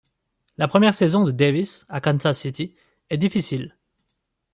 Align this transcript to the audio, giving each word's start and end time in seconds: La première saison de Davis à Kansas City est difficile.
La 0.57 0.67
première 0.67 0.95
saison 0.95 1.23
de 1.23 1.29
Davis 1.29 1.85
à 1.87 2.01
Kansas 2.01 2.39
City 2.39 2.73
est 3.11 3.17
difficile. 3.19 3.77